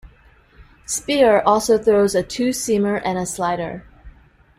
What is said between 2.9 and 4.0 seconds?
and a slider.